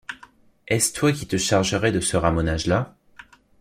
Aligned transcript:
Est-ce 0.67 0.93
toi 0.93 1.11
qui 1.13 1.27
te 1.27 1.37
chargerais 1.37 1.91
de 1.91 1.99
ce 1.99 2.17
ramonage-là 2.17 2.95